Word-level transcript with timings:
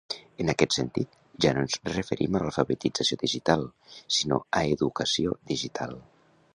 En 0.43 0.47
aquest 0.53 0.71
sentit, 0.77 1.11
ja 1.45 1.51
no 1.57 1.65
ens 1.65 1.75
referim 1.91 2.39
a 2.39 2.43
alfabetització 2.47 3.21
digital 3.27 3.67
sinó 4.19 4.43
a 4.63 4.67
educació 4.79 5.41
digital. 5.55 5.99